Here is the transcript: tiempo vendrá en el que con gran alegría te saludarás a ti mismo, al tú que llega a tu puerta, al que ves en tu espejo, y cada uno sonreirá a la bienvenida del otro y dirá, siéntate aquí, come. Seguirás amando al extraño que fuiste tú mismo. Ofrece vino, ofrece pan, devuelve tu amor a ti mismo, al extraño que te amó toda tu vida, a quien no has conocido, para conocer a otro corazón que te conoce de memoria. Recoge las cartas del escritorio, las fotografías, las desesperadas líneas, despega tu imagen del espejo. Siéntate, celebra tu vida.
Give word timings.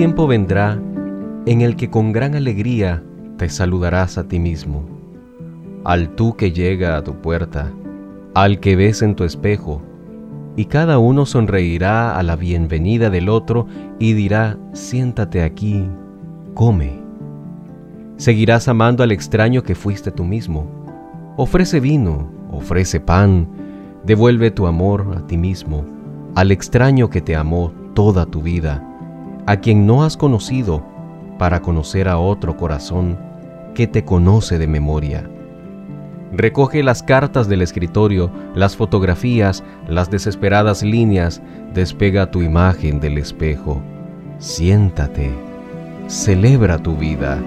tiempo 0.00 0.26
vendrá 0.26 0.80
en 1.44 1.60
el 1.60 1.76
que 1.76 1.90
con 1.90 2.10
gran 2.10 2.34
alegría 2.34 3.02
te 3.36 3.50
saludarás 3.50 4.16
a 4.16 4.26
ti 4.26 4.38
mismo, 4.38 4.82
al 5.84 6.14
tú 6.14 6.36
que 6.36 6.52
llega 6.52 6.96
a 6.96 7.04
tu 7.04 7.20
puerta, 7.20 7.70
al 8.32 8.60
que 8.60 8.76
ves 8.76 9.02
en 9.02 9.14
tu 9.14 9.24
espejo, 9.24 9.82
y 10.56 10.64
cada 10.64 10.98
uno 10.98 11.26
sonreirá 11.26 12.16
a 12.16 12.22
la 12.22 12.36
bienvenida 12.36 13.10
del 13.10 13.28
otro 13.28 13.66
y 13.98 14.14
dirá, 14.14 14.56
siéntate 14.72 15.42
aquí, 15.42 15.86
come. 16.54 16.98
Seguirás 18.16 18.68
amando 18.68 19.02
al 19.02 19.12
extraño 19.12 19.62
que 19.62 19.74
fuiste 19.74 20.10
tú 20.10 20.24
mismo. 20.24 20.64
Ofrece 21.36 21.78
vino, 21.78 22.30
ofrece 22.50 23.00
pan, 23.00 23.46
devuelve 24.06 24.50
tu 24.50 24.66
amor 24.66 25.14
a 25.14 25.26
ti 25.26 25.36
mismo, 25.36 25.84
al 26.36 26.52
extraño 26.52 27.10
que 27.10 27.20
te 27.20 27.36
amó 27.36 27.70
toda 27.92 28.24
tu 28.24 28.40
vida, 28.40 28.89
a 29.50 29.56
quien 29.56 29.84
no 29.84 30.04
has 30.04 30.16
conocido, 30.16 30.86
para 31.36 31.60
conocer 31.60 32.06
a 32.06 32.18
otro 32.18 32.56
corazón 32.56 33.18
que 33.74 33.88
te 33.88 34.04
conoce 34.04 34.58
de 34.58 34.68
memoria. 34.68 35.28
Recoge 36.30 36.84
las 36.84 37.02
cartas 37.02 37.48
del 37.48 37.60
escritorio, 37.60 38.30
las 38.54 38.76
fotografías, 38.76 39.64
las 39.88 40.08
desesperadas 40.08 40.84
líneas, 40.84 41.42
despega 41.74 42.30
tu 42.30 42.42
imagen 42.42 43.00
del 43.00 43.18
espejo. 43.18 43.82
Siéntate, 44.38 45.32
celebra 46.06 46.78
tu 46.78 46.94
vida. 46.94 47.42